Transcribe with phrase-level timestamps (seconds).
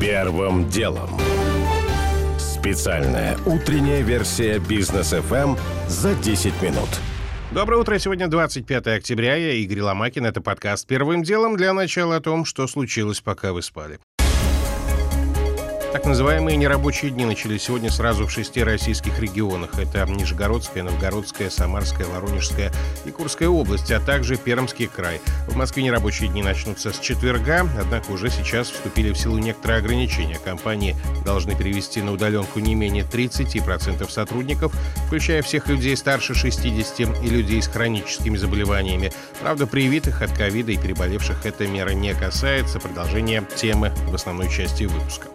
[0.00, 1.08] Первым делом.
[2.38, 6.88] Специальная утренняя версия бизнес FM за 10 минут.
[7.50, 7.98] Доброе утро.
[7.98, 9.36] Сегодня 25 октября.
[9.36, 10.26] Я Игорь Ломакин.
[10.26, 13.98] Это подкаст «Первым делом» для начала о том, что случилось, пока вы спали.
[15.96, 19.78] Так называемые нерабочие дни начались сегодня сразу в шести российских регионах.
[19.78, 22.70] Это Нижегородская, Новгородская, Самарская, Воронежская
[23.06, 25.22] и Курская области, а также Пермский край.
[25.48, 30.38] В Москве нерабочие дни начнутся с четверга, однако уже сейчас вступили в силу некоторые ограничения.
[30.44, 34.74] Компании должны перевести на удаленку не менее 30% сотрудников,
[35.06, 39.14] включая всех людей старше 60 и людей с хроническими заболеваниями.
[39.40, 42.80] Правда, привитых от ковида и переболевших эта мера не касается.
[42.80, 45.28] Продолжение темы в основной части выпуска.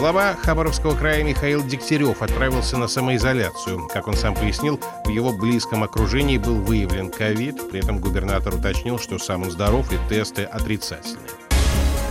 [0.00, 3.86] Глава Хабаровского края Михаил Дегтярев отправился на самоизоляцию.
[3.92, 7.70] Как он сам пояснил, в его близком окружении был выявлен ковид.
[7.70, 11.39] При этом губернатор уточнил, что сам он здоров и тесты отрицательные.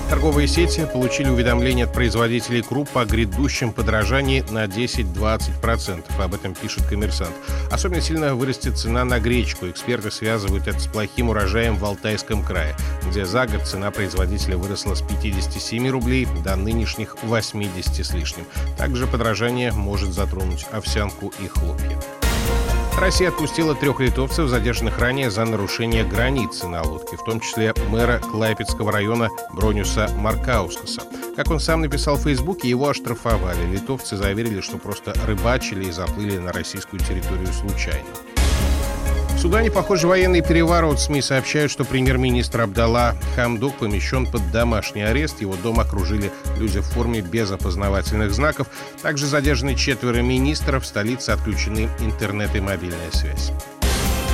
[0.10, 6.04] Торговые сети получили уведомление от производителей круп о грядущем подражании на 10-20%.
[6.20, 7.36] Об этом пишет коммерсант.
[7.70, 9.70] Особенно сильно вырастет цена на гречку.
[9.70, 12.76] Эксперты связывают это с плохим урожаем в Алтайском крае,
[13.08, 18.46] где за год цена производителя выросла с 57 рублей до нынешних 80 с лишним.
[18.80, 22.00] Также подражание может затронуть овсянку и хлопья.
[23.00, 28.20] Россия отпустила трех литовцев, задержанных ранее за нарушение границы на лодке, в том числе мэра
[28.20, 31.04] Клайпецкого района Бронюса Маркаускаса.
[31.38, 33.66] Как он сам написал в Фейсбуке, его оштрафовали.
[33.72, 38.06] Литовцы заверили, что просто рыбачили и заплыли на российскую территорию случайно.
[39.40, 41.00] В Судане, похоже, военный переворот.
[41.00, 45.40] СМИ сообщают, что премьер-министр Абдалла Хамдук помещен под домашний арест.
[45.40, 48.68] Его дом окружили люди в форме без опознавательных знаков.
[49.02, 50.84] Также задержаны четверо министров.
[50.84, 53.54] В столице отключены интернет и мобильная связь.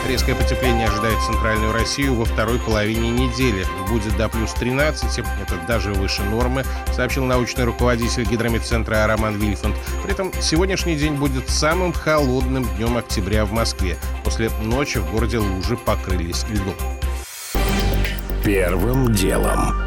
[0.07, 3.65] Резкое потепление ожидает центральную Россию во второй половине недели.
[3.89, 9.75] Будет до плюс 13, это даже выше нормы, сообщил научный руководитель гидромедцентра Роман Вильфанд.
[10.03, 13.97] При этом сегодняшний день будет самым холодным днем октября в Москве.
[14.23, 16.75] После ночи в городе лужи покрылись льдом.
[18.43, 19.84] Первым делом.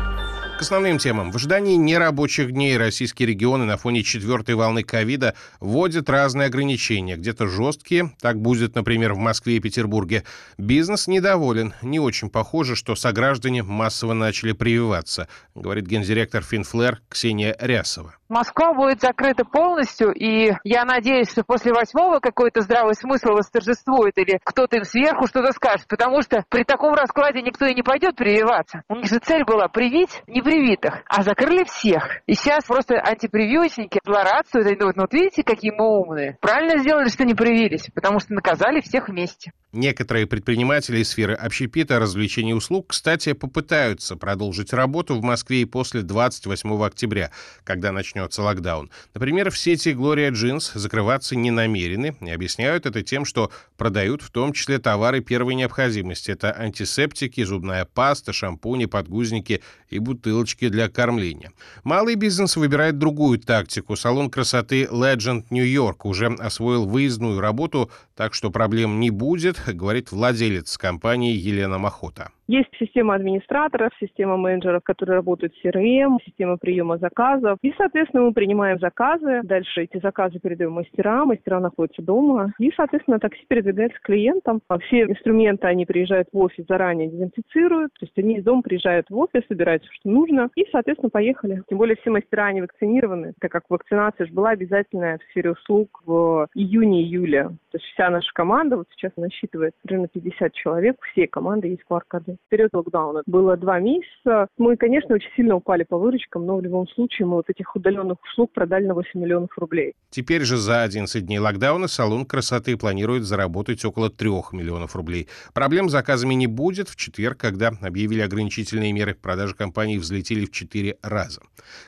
[0.59, 1.31] К основным темам.
[1.31, 7.17] В ожидании нерабочих дней российские регионы на фоне четвертой волны ковида вводят разные ограничения.
[7.17, 10.25] Где-то жесткие, так будет, например, в Москве и Петербурге.
[10.59, 11.75] Бизнес недоволен.
[11.81, 18.17] Не очень похоже, что сограждане массово начали прививаться, говорит гендиректор Финфлер Ксения Рясова.
[18.29, 24.39] Москва будет закрыта полностью, и я надеюсь, что после восьмого какой-то здравый смысл восторжествует, или
[24.45, 28.83] кто-то им сверху что-то скажет, потому что при таком раскладе никто и не пойдет прививаться.
[28.91, 32.21] У них же цель была привить непривитых, а закрыли всех.
[32.27, 36.39] И сейчас просто антипрививочники злорадствуют и думают, ну вот видите, какие мы умные.
[36.41, 39.53] Правильно сделали, что не привились, потому что наказали всех вместе.
[39.73, 45.67] Некоторые предприниматели из сферы общепита, развлечений и услуг, кстати, попытаются продолжить работу в Москве и
[45.67, 47.31] после 28 октября,
[47.65, 48.91] когда начнется локдаун.
[49.13, 54.31] Например, в сети Gloria Jeans закрываться не намерены и объясняют это тем, что продают в
[54.31, 56.31] том числе товары первой необходимости.
[56.31, 59.99] Это антисептики, зубная паста, шампуни, подгузники и
[60.39, 61.53] бутылочки для кормления.
[61.85, 63.97] Малый бизнес выбирает другую тактику.
[63.97, 70.13] Салон красоты Legend New York уже освоил выездную работу, так что проблем не будет, говорит
[70.13, 72.31] владелец компании Елена Махота.
[72.49, 77.59] Есть система администраторов, система менеджеров, которые работают в CRM, система приема заказов.
[77.61, 79.43] И, соответственно, мы принимаем заказы.
[79.45, 81.29] Дальше эти заказы передаем мастерам.
[81.29, 82.55] Мастера находятся дома.
[82.59, 84.63] И, соответственно, такси передвигается клиентам.
[84.87, 87.93] Все инструменты, они приезжают в офис, заранее дезинфицируют.
[88.01, 90.49] То есть они из дома приезжают в офис, собирают все, что нужно.
[90.55, 91.63] И, соответственно, поехали.
[91.69, 96.01] Тем более все мастера, они вакцинированы, так как вакцинация же была обязательная в сфере услуг
[96.07, 97.49] в июне-июле.
[97.71, 102.38] То есть вся наша команда, вот сейчас насчитывает примерно 50 человек, все команды есть QR-коды
[102.49, 104.49] период локдауна было два месяца.
[104.57, 108.19] Мы, конечно, очень сильно упали по выручкам, но в любом случае мы вот этих удаленных
[108.25, 109.95] услуг продали на 8 миллионов рублей.
[110.11, 115.29] Теперь же за 11 дней локдауна салон красоты планирует заработать около 3 миллионов рублей.
[115.55, 116.89] Проблем с заказами не будет.
[116.89, 121.41] В четверг, когда объявили ограничительные меры, продажи компании взлетели в 4 раза.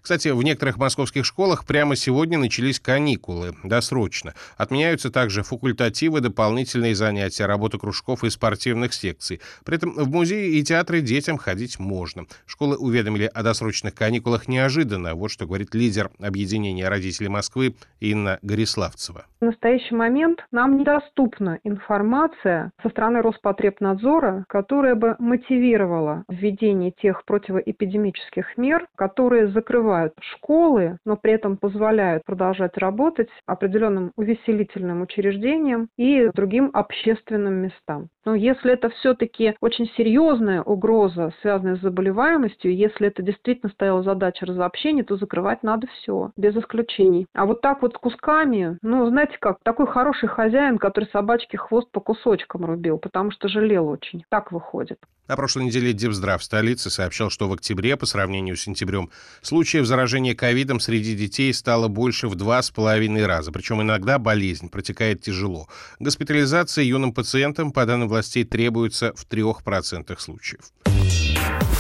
[0.03, 4.35] Кстати, в некоторых московских школах прямо сегодня начались каникулы, досрочно.
[4.57, 9.41] Отменяются также факультативы, дополнительные занятия, работа кружков и спортивных секций.
[9.65, 12.27] При этом в музее и театры детям ходить можно.
[12.47, 15.15] Школы уведомили о досрочных каникулах неожиданно.
[15.15, 19.27] Вот что говорит лидер объединения родителей Москвы Инна Гориславцева.
[19.41, 28.59] В настоящий момент нам недоступна информация со стороны Роспотребнадзора, которая бы мотивировала введение тех противоэпидемических
[28.59, 36.71] мер, которые закрывают школы, но при этом позволяют продолжать работать определенным увеселительным учреждениям и другим
[36.73, 38.09] общественным местам.
[38.25, 44.47] Но если это все-таки очень серьезная угроза, связанная с заболеваемостью, если это действительно стояла задача
[44.47, 47.27] разобщения, то закрывать надо все, без исключений.
[47.35, 52.01] А вот так вот кусками, ну, знаете как, такой хороший хозяин, который собачке хвост по
[52.01, 54.25] кусочкам рубил, потому что жалел очень.
[54.29, 54.99] Так выходит.
[55.31, 59.11] На прошлой неделе Депздрав столицы сообщал, что в октябре, по сравнению с сентябрем,
[59.43, 63.53] случаев заражения ковидом среди детей стало больше в два с половиной раза.
[63.53, 65.69] Причем иногда болезнь протекает тяжело.
[66.01, 70.65] Госпитализация юным пациентам, по данным властей, требуется в трех процентах случаев.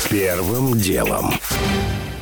[0.08, 1.32] Первым делом.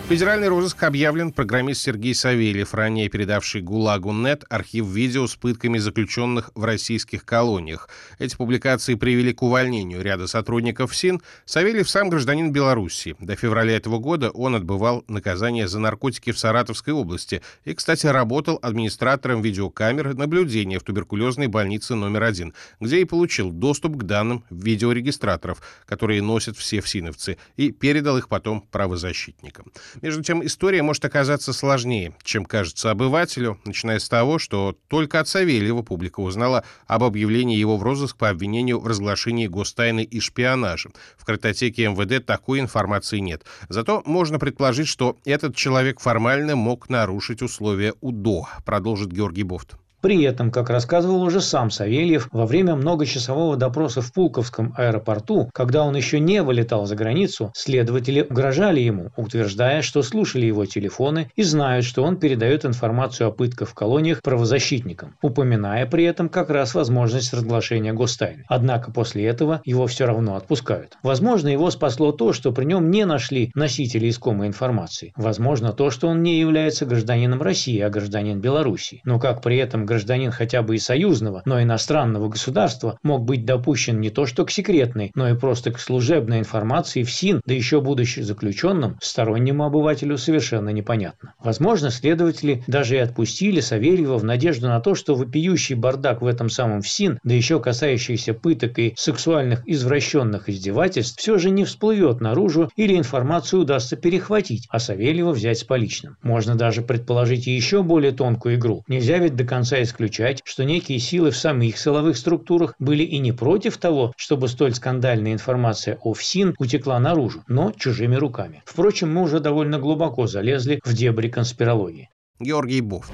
[0.08, 6.50] Федеральный розыск объявлен программист Сергей Савельев, ранее передавший ГУЛАГу НЕТ архив видео с пытками заключенных
[6.54, 7.90] в российских колониях.
[8.18, 11.20] Эти публикации привели к увольнению ряда сотрудников СИН.
[11.44, 13.16] Савельев сам гражданин Беларуси.
[13.20, 18.58] До февраля этого года он отбывал наказание за наркотики в Саратовской области и, кстати, работал
[18.62, 25.60] администратором видеокамер наблюдения в туберкулезной больнице номер один, где и получил доступ к данным видеорегистраторов,
[25.84, 29.70] которые носят все всиновцы, и передал их потом правозащитникам.
[30.02, 35.28] Между тем, история может оказаться сложнее, чем кажется обывателю, начиная с того, что только от
[35.28, 40.90] Савельева публика узнала об объявлении его в розыск по обвинению в разглашении гостайны и шпионаже.
[41.16, 43.44] В картотеке МВД такой информации нет.
[43.68, 49.76] Зато можно предположить, что этот человек формально мог нарушить условия УДО, продолжит Георгий Бофт.
[50.00, 55.82] При этом, как рассказывал уже сам Савельев, во время многочасового допроса в Пулковском аэропорту, когда
[55.82, 61.42] он еще не вылетал за границу, следователи угрожали ему, утверждая, что слушали его телефоны и
[61.42, 66.74] знают, что он передает информацию о пытках в колониях правозащитникам, упоминая при этом как раз
[66.74, 68.44] возможность разглашения гостайны.
[68.48, 70.96] Однако после этого его все равно отпускают.
[71.02, 75.12] Возможно, его спасло то, что при нем не нашли носители искомой информации.
[75.16, 79.00] Возможно, то, что он не является гражданином России, а гражданин Беларуси.
[79.04, 84.00] Но как при этом гражданин хотя бы и союзного, но иностранного государства мог быть допущен
[84.00, 87.80] не то что к секретной, но и просто к служебной информации в СИН, да еще
[87.80, 91.34] будучи заключенным, стороннему обывателю совершенно непонятно.
[91.40, 96.50] Возможно, следователи даже и отпустили Савельева в надежду на то, что вопиющий бардак в этом
[96.50, 102.70] самом ФСИН, да еще касающийся пыток и сексуальных извращенных издевательств, все же не всплывет наружу
[102.76, 106.16] или информацию удастся перехватить, а Савельева взять с поличным.
[106.22, 108.84] Можно даже предположить еще более тонкую игру.
[108.88, 113.32] Нельзя ведь до конца исключать, что некие силы в самих силовых структурах были и не
[113.32, 118.62] против того, чтобы столь скандальная информация о ФСИН утекла наружу, но чужими руками.
[118.66, 122.10] Впрочем, мы уже довольно глубоко залезли в дебри конспирологии.
[122.40, 123.12] Георгий Буфт.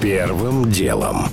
[0.00, 1.28] Первым делом.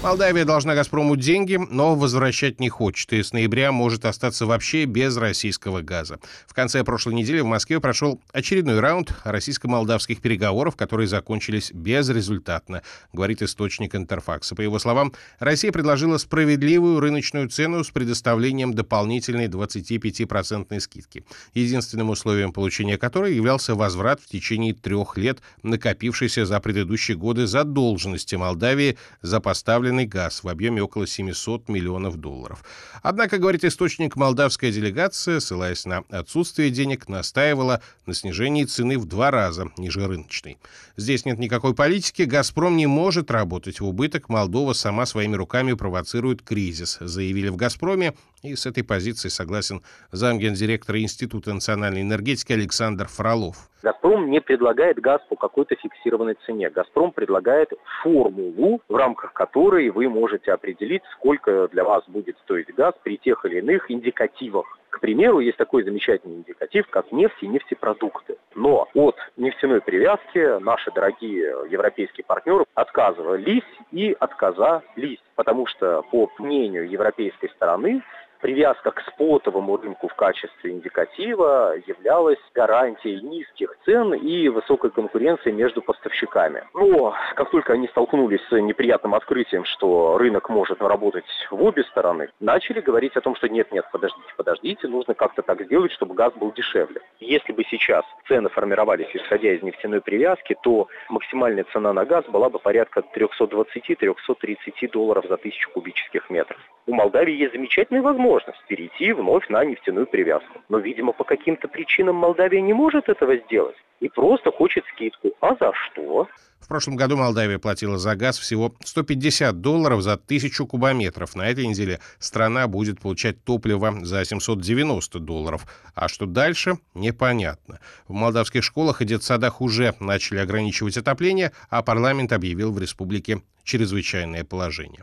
[0.00, 5.16] Молдавия должна «Газпрому» деньги, но возвращать не хочет, и с ноября может остаться вообще без
[5.16, 6.20] российского газа.
[6.46, 13.42] В конце прошлой недели в Москве прошел очередной раунд российско-молдавских переговоров, которые закончились безрезультатно, говорит
[13.42, 14.54] источник Интерфакса.
[14.54, 21.24] По его словам, Россия предложила справедливую рыночную цену с предоставлением дополнительной 25% скидки,
[21.54, 28.36] единственным условием получения которой являлся возврат в течение трех лет накопившейся за предыдущие годы задолженности
[28.36, 32.64] Молдавии за поставленные поставленный газ в объеме около 700 миллионов долларов.
[33.02, 39.30] Однако, говорит источник, молдавская делегация, ссылаясь на отсутствие денег, настаивала на снижении цены в два
[39.30, 40.58] раза ниже рыночной.
[40.96, 46.42] Здесь нет никакой политики, «Газпром» не может работать в убыток, Молдова сама своими руками провоцирует
[46.42, 49.82] кризис, заявили в «Газпроме», и с этой позицией согласен
[50.12, 53.56] замгендиректора Института национальной энергетики Александр Фролов.
[53.82, 56.70] «Газпром» не предлагает газ по какой-то фиксированной цене.
[56.70, 57.70] «Газпром» предлагает
[58.02, 63.44] формулу, в рамках которой вы можете определить, сколько для вас будет стоить газ при тех
[63.44, 64.78] или иных индикативах.
[64.90, 68.36] К примеру, есть такой замечательный индикатив, как нефть и нефтепродукты.
[68.56, 73.62] Но от нефтяной привязки наши дорогие европейские партнеры отказывались
[73.92, 78.02] и отказались, потому что, по мнению европейской стороны,
[78.40, 85.82] привязка к спотовому рынку в качестве индикатива являлась гарантией низких цен и высокой конкуренции между
[85.82, 86.64] поставщиками.
[86.74, 92.28] Но как только они столкнулись с неприятным открытием, что рынок может работать в обе стороны,
[92.40, 96.52] начали говорить о том, что нет-нет, подождите, подождите, нужно как-то так сделать, чтобы газ был
[96.52, 97.00] дешевле.
[97.20, 102.48] Если бы сейчас цены формировались исходя из нефтяной привязки, то максимальная цена на газ была
[102.50, 106.58] бы порядка 320-330 долларов за тысячу кубических метров.
[106.86, 110.60] У Молдавии есть замечательная возможность возможность перейти вновь на нефтяную привязку.
[110.68, 115.30] Но, видимо, по каким-то причинам Молдавия не может этого сделать и просто хочет скидку.
[115.40, 116.28] А за что?
[116.60, 121.34] В прошлом году Молдавия платила за газ всего 150 долларов за тысячу кубометров.
[121.34, 125.62] На этой неделе страна будет получать топливо за 790 долларов.
[125.94, 127.80] А что дальше, непонятно.
[128.06, 134.44] В молдавских школах и детсадах уже начали ограничивать отопление, а парламент объявил в республике чрезвычайное
[134.44, 135.02] положение.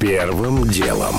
[0.00, 1.14] Первым делом.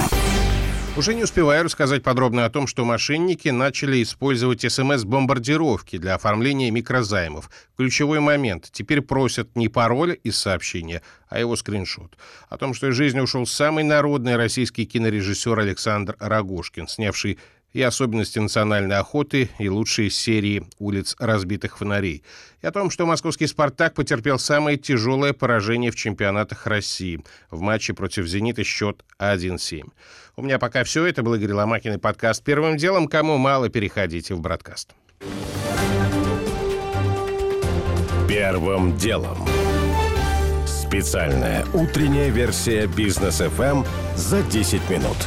[0.95, 7.49] Уже не успеваю рассказать подробно о том, что мошенники начали использовать СМС-бомбардировки для оформления микрозаймов.
[7.75, 8.69] Ключевой момент.
[8.71, 12.15] Теперь просят не пароль из сообщения, а его скриншот.
[12.47, 17.39] О том, что из жизни ушел самый народный российский кинорежиссер Александр Рогошкин, снявший
[17.73, 22.23] и особенности национальной охоты, и лучшие серии улиц разбитых фонарей.
[22.61, 27.23] И о том, что московский «Спартак» потерпел самое тяжелое поражение в чемпионатах России.
[27.49, 29.91] В матче против «Зенита» счет 1-7.
[30.35, 31.05] У меня пока все.
[31.05, 33.07] Это был Игорь Ломакин и подкаст «Первым делом».
[33.07, 34.91] Кому мало, переходите в бродкаст.
[38.27, 39.37] Первым делом.
[40.65, 45.17] Специальная утренняя версия бизнес FM за 10 минут.